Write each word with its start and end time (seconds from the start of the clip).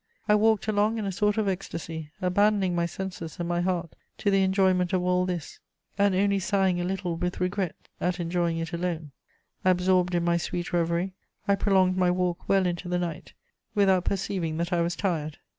I 0.27 0.33
walked 0.33 0.67
along 0.67 0.97
in 0.97 1.05
a 1.05 1.11
sort 1.11 1.37
of 1.37 1.47
ecstasy, 1.47 2.09
abandoning 2.23 2.73
my 2.73 2.87
senses 2.87 3.37
and 3.39 3.47
my 3.47 3.61
heart 3.61 3.95
to 4.17 4.31
the 4.31 4.41
enjoyment 4.41 4.93
of 4.93 5.03
all 5.03 5.27
this, 5.27 5.59
and 5.95 6.15
only 6.15 6.39
sighing 6.39 6.81
a 6.81 6.83
little 6.83 7.17
with 7.17 7.39
regret 7.39 7.75
at 7.99 8.19
enjoying 8.19 8.57
it 8.57 8.73
alone. 8.73 9.11
Absorbed 9.63 10.15
in 10.15 10.23
my 10.23 10.37
sweet 10.37 10.73
reverie, 10.73 11.13
I 11.47 11.53
prolonged 11.53 11.97
my 11.97 12.09
walk 12.09 12.49
well 12.49 12.65
into 12.65 12.89
the 12.89 12.97
night, 12.97 13.33
without 13.75 14.03
perceiving 14.05 14.57
that 14.57 14.73
I 14.73 14.81
was 14.81 14.95
tired. 14.95 15.37